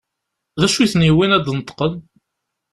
D 0.59 0.61
acu 0.65 0.79
i 0.79 0.87
ten-yewwin 0.91 1.35
ad 1.37 1.43
d-neṭqen? 1.45 1.93